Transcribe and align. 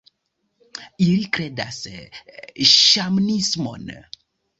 Ili 1.07 1.27
kredas 1.37 1.77
ŝamanismon. 2.71 3.93